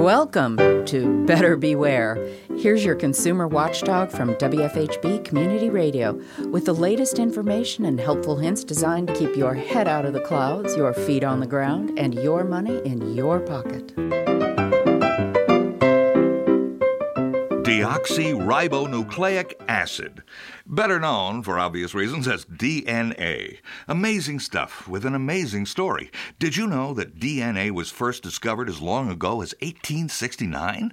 Welcome 0.00 0.56
to 0.86 1.26
Better 1.26 1.58
Beware. 1.58 2.16
Here's 2.56 2.82
your 2.82 2.94
consumer 2.94 3.46
watchdog 3.46 4.10
from 4.10 4.34
WFHB 4.36 5.26
Community 5.26 5.68
Radio 5.68 6.18
with 6.46 6.64
the 6.64 6.72
latest 6.72 7.18
information 7.18 7.84
and 7.84 8.00
helpful 8.00 8.38
hints 8.38 8.64
designed 8.64 9.08
to 9.08 9.14
keep 9.14 9.36
your 9.36 9.52
head 9.52 9.86
out 9.86 10.06
of 10.06 10.14
the 10.14 10.22
clouds, 10.22 10.74
your 10.74 10.94
feet 10.94 11.22
on 11.22 11.40
the 11.40 11.46
ground, 11.46 11.98
and 11.98 12.14
your 12.14 12.44
money 12.44 12.80
in 12.86 13.14
your 13.14 13.40
pocket. 13.40 13.92
Deoxyribonucleic 17.80 19.54
acid 19.66 20.22
better 20.70 21.00
known, 21.00 21.42
for 21.42 21.58
obvious 21.58 21.94
reasons, 21.94 22.28
as 22.28 22.44
DNA. 22.44 23.58
Amazing 23.88 24.38
stuff 24.38 24.86
with 24.86 25.04
an 25.04 25.14
amazing 25.14 25.66
story. 25.66 26.10
Did 26.38 26.56
you 26.56 26.66
know 26.66 26.94
that 26.94 27.18
DNA 27.18 27.72
was 27.72 27.90
first 27.90 28.22
discovered 28.22 28.68
as 28.68 28.80
long 28.80 29.10
ago 29.10 29.42
as 29.42 29.54
1869? 29.60 30.92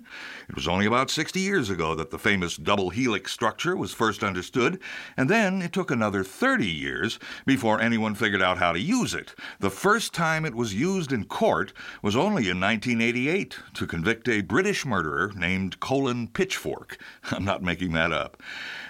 It 0.50 0.56
was 0.56 0.68
only 0.68 0.88
about 0.88 1.12
60 1.12 1.40
years 1.40 1.70
ago 1.70 1.94
that 1.94 2.10
the 2.10 2.18
famous 2.18 2.58
double 2.58 2.90
helix 2.90 3.32
structure 3.32 3.76
was 3.76 3.94
first 3.94 4.24
understood, 4.24 4.80
and 5.16 5.30
then 5.30 5.62
it 5.62 5.74
took 5.74 5.92
another 5.92 6.24
30 6.24 6.66
years 6.66 7.20
before 7.46 7.80
anyone 7.80 8.16
figured 8.16 8.42
out 8.42 8.58
how 8.58 8.72
to 8.72 8.80
use 8.80 9.14
it. 9.14 9.36
The 9.60 9.70
first 9.70 10.14
time 10.14 10.44
it 10.44 10.56
was 10.56 10.74
used 10.74 11.12
in 11.12 11.26
court 11.26 11.72
was 12.02 12.16
only 12.16 12.50
in 12.50 12.60
1988 12.60 13.60
to 13.76 13.86
convict 13.86 14.28
a 14.28 14.42
British 14.42 14.86
murderer 14.86 15.32
named 15.36 15.80
Colin 15.80 16.28
Pitchfork. 16.28 16.77
I'm 17.32 17.46
not 17.46 17.64
making 17.64 17.94
that 17.94 18.12
up. 18.12 18.42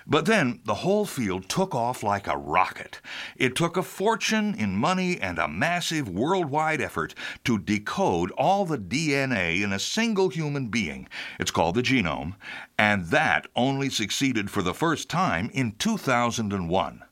But 0.09 0.25
then 0.25 0.61
the 0.63 0.75
whole 0.75 1.05
field 1.05 1.49
took 1.49 1.75
off 1.75 2.01
like 2.01 2.27
a 2.27 2.37
rocket. 2.37 3.01
It 3.35 3.55
took 3.55 3.75
a 3.75 3.83
fortune 3.83 4.55
in 4.55 4.77
money 4.77 5.19
and 5.19 5.37
a 5.37 5.49
massive 5.49 6.07
worldwide 6.07 6.79
effort 6.79 7.13
to 7.43 7.59
decode 7.59 8.31
all 8.31 8.65
the 8.65 8.77
DNA 8.77 9.61
in 9.61 9.73
a 9.73 9.79
single 9.79 10.29
human 10.29 10.67
being. 10.67 11.09
It's 11.39 11.51
called 11.51 11.75
the 11.75 11.83
genome, 11.83 12.35
and 12.77 13.07
that 13.07 13.47
only 13.55 13.89
succeeded 13.89 14.49
for 14.49 14.61
the 14.61 14.73
first 14.73 15.09
time 15.09 15.49
in 15.53 15.73
2001. 15.73 17.03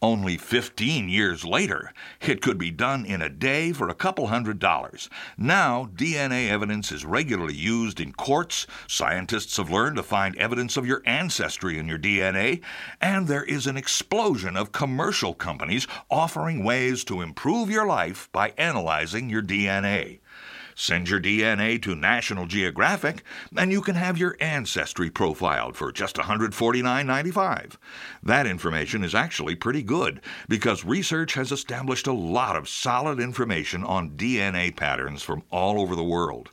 Only 0.00 0.36
15 0.36 1.08
years 1.08 1.44
later, 1.44 1.92
it 2.20 2.40
could 2.40 2.56
be 2.56 2.70
done 2.70 3.04
in 3.04 3.20
a 3.20 3.28
day 3.28 3.72
for 3.72 3.88
a 3.88 3.94
couple 3.94 4.28
hundred 4.28 4.60
dollars. 4.60 5.10
Now, 5.36 5.90
DNA 5.92 6.48
evidence 6.48 6.92
is 6.92 7.04
regularly 7.04 7.54
used 7.54 7.98
in 7.98 8.12
courts. 8.12 8.68
Scientists 8.86 9.56
have 9.56 9.72
learned 9.72 9.96
to 9.96 10.04
find 10.04 10.36
evidence 10.36 10.76
of 10.76 10.86
your 10.86 11.02
ancestry 11.04 11.78
in 11.78 11.88
your 11.88 11.98
DNA. 11.98 12.62
And 13.00 13.26
there 13.26 13.42
is 13.42 13.66
an 13.66 13.76
explosion 13.76 14.56
of 14.56 14.70
commercial 14.70 15.34
companies 15.34 15.88
offering 16.08 16.62
ways 16.62 17.02
to 17.04 17.20
improve 17.20 17.68
your 17.68 17.86
life 17.86 18.28
by 18.30 18.52
analyzing 18.56 19.28
your 19.28 19.42
DNA. 19.42 20.20
Send 20.80 21.10
your 21.10 21.18
DNA 21.20 21.82
to 21.82 21.96
National 21.96 22.46
Geographic, 22.46 23.24
and 23.56 23.72
you 23.72 23.82
can 23.82 23.96
have 23.96 24.16
your 24.16 24.36
ancestry 24.40 25.10
profiled 25.10 25.76
for 25.76 25.90
just 25.90 26.14
$149.95. 26.14 27.74
That 28.22 28.46
information 28.46 29.02
is 29.02 29.12
actually 29.12 29.56
pretty 29.56 29.82
good 29.82 30.20
because 30.48 30.84
research 30.84 31.34
has 31.34 31.50
established 31.50 32.06
a 32.06 32.12
lot 32.12 32.54
of 32.54 32.68
solid 32.68 33.18
information 33.18 33.82
on 33.82 34.10
DNA 34.10 34.74
patterns 34.74 35.24
from 35.24 35.42
all 35.50 35.80
over 35.80 35.96
the 35.96 36.04
world. 36.04 36.52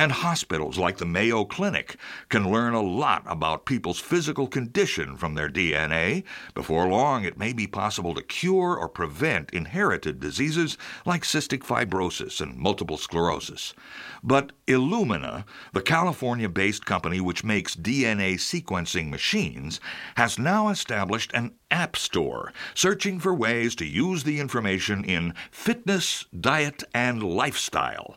And 0.00 0.12
hospitals 0.12 0.78
like 0.78 0.96
the 0.96 1.04
Mayo 1.04 1.44
Clinic 1.44 1.98
can 2.30 2.50
learn 2.50 2.72
a 2.72 2.80
lot 2.80 3.22
about 3.26 3.66
people's 3.66 4.00
physical 4.00 4.46
condition 4.46 5.14
from 5.14 5.34
their 5.34 5.50
DNA. 5.50 6.24
Before 6.54 6.88
long, 6.88 7.24
it 7.24 7.36
may 7.36 7.52
be 7.52 7.66
possible 7.66 8.14
to 8.14 8.22
cure 8.22 8.78
or 8.78 8.88
prevent 8.88 9.50
inherited 9.50 10.18
diseases 10.18 10.78
like 11.04 11.22
cystic 11.22 11.58
fibrosis 11.58 12.40
and 12.40 12.56
multiple 12.56 12.96
sclerosis. 12.96 13.74
But 14.22 14.52
Illumina, 14.66 15.44
the 15.74 15.82
California 15.82 16.48
based 16.48 16.86
company 16.86 17.20
which 17.20 17.44
makes 17.44 17.76
DNA 17.76 18.36
sequencing 18.36 19.10
machines, 19.10 19.80
has 20.16 20.38
now 20.38 20.70
established 20.70 21.30
an 21.34 21.52
app 21.70 21.94
store 21.94 22.54
searching 22.74 23.20
for 23.20 23.34
ways 23.34 23.74
to 23.74 23.84
use 23.84 24.24
the 24.24 24.40
information 24.40 25.04
in 25.04 25.34
fitness, 25.50 26.24
diet, 26.40 26.84
and 26.94 27.22
lifestyle. 27.22 28.16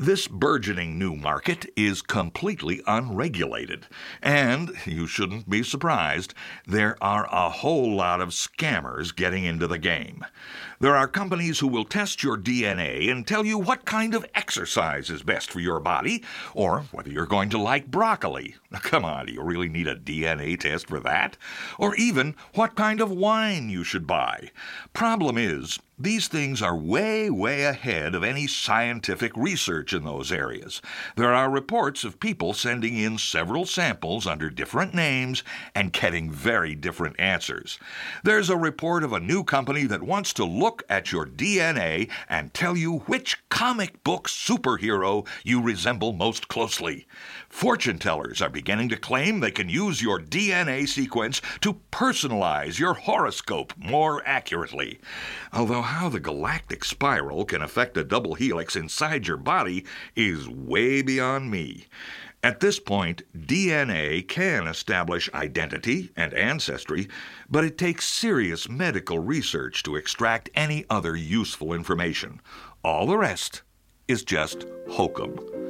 This 0.00 0.26
burgeoning 0.26 0.98
new 0.98 1.14
market 1.14 1.70
is 1.76 2.00
completely 2.00 2.80
unregulated, 2.86 3.86
and 4.22 4.72
you 4.86 5.06
shouldn't 5.06 5.50
be 5.50 5.62
surprised, 5.62 6.32
there 6.66 6.96
are 7.04 7.28
a 7.30 7.50
whole 7.50 7.96
lot 7.96 8.22
of 8.22 8.30
scammers 8.30 9.14
getting 9.14 9.44
into 9.44 9.66
the 9.66 9.76
game. 9.76 10.24
There 10.80 10.96
are 10.96 11.06
companies 11.06 11.58
who 11.58 11.66
will 11.66 11.84
test 11.84 12.22
your 12.22 12.38
DNA 12.38 13.10
and 13.10 13.26
tell 13.26 13.44
you 13.44 13.58
what 13.58 13.84
kind 13.84 14.14
of 14.14 14.24
exercise 14.34 15.10
is 15.10 15.22
best 15.22 15.50
for 15.50 15.60
your 15.60 15.80
body, 15.80 16.24
or 16.54 16.84
whether 16.92 17.10
you're 17.10 17.26
going 17.26 17.50
to 17.50 17.58
like 17.58 17.90
broccoli. 17.90 18.54
Come 18.72 19.04
on, 19.04 19.26
do 19.26 19.34
you 19.34 19.42
really 19.42 19.68
need 19.68 19.86
a 19.86 19.96
DNA 19.96 20.58
test 20.58 20.86
for 20.86 21.00
that? 21.00 21.36
Or 21.78 21.94
even 21.96 22.36
what 22.54 22.74
kind 22.74 23.02
of 23.02 23.10
wine 23.10 23.68
you 23.68 23.84
should 23.84 24.06
buy. 24.06 24.50
Problem 24.94 25.36
is, 25.36 25.78
these 26.02 26.28
things 26.28 26.62
are 26.62 26.76
way, 26.76 27.28
way 27.28 27.64
ahead 27.64 28.14
of 28.14 28.24
any 28.24 28.46
scientific 28.46 29.36
research 29.36 29.92
in 29.92 30.02
those 30.02 30.32
areas. 30.32 30.80
There 31.14 31.34
are 31.34 31.50
reports 31.50 32.04
of 32.04 32.20
people 32.20 32.54
sending 32.54 32.96
in 32.96 33.18
several 33.18 33.66
samples 33.66 34.26
under 34.26 34.48
different 34.48 34.94
names 34.94 35.42
and 35.74 35.92
getting 35.92 36.30
very 36.30 36.74
different 36.74 37.20
answers. 37.20 37.78
There's 38.24 38.48
a 38.48 38.56
report 38.56 39.04
of 39.04 39.12
a 39.12 39.20
new 39.20 39.44
company 39.44 39.84
that 39.84 40.02
wants 40.02 40.32
to 40.34 40.44
look 40.44 40.82
at 40.88 41.12
your 41.12 41.26
DNA 41.26 42.08
and 42.30 42.54
tell 42.54 42.78
you 42.78 43.00
which 43.00 43.36
comic 43.50 44.02
book 44.02 44.26
superhero 44.26 45.26
you 45.44 45.60
resemble 45.60 46.14
most 46.14 46.48
closely. 46.48 47.06
Fortune 47.50 47.98
tellers 47.98 48.40
are 48.40 48.48
beginning 48.48 48.88
to 48.88 48.96
claim 48.96 49.40
they 49.40 49.50
can 49.50 49.68
use 49.68 50.00
your 50.00 50.18
DNA 50.18 50.88
sequence 50.88 51.42
to 51.60 51.74
personalize 51.92 52.78
your 52.78 52.94
horoscope 52.94 53.74
more 53.76 54.22
accurately. 54.24 54.98
Although 55.52 55.82
how 55.90 56.08
the 56.08 56.20
galactic 56.20 56.84
spiral 56.84 57.44
can 57.44 57.60
affect 57.60 57.96
a 57.96 58.04
double 58.04 58.34
helix 58.34 58.76
inside 58.76 59.26
your 59.26 59.36
body 59.36 59.84
is 60.14 60.48
way 60.48 61.02
beyond 61.02 61.50
me. 61.50 61.84
At 62.44 62.60
this 62.60 62.78
point, 62.78 63.22
DNA 63.36 64.26
can 64.26 64.68
establish 64.68 65.28
identity 65.34 66.10
and 66.16 66.32
ancestry, 66.32 67.08
but 67.50 67.64
it 67.64 67.76
takes 67.76 68.08
serious 68.08 68.68
medical 68.68 69.18
research 69.18 69.82
to 69.82 69.96
extract 69.96 70.48
any 70.54 70.84
other 70.88 71.16
useful 71.16 71.72
information. 71.72 72.40
All 72.84 73.04
the 73.06 73.18
rest 73.18 73.62
is 74.06 74.22
just 74.22 74.66
hokum. 74.88 75.69